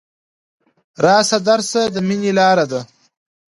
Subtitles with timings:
[1.03, 2.81] راشه درشه د ميني لاره ده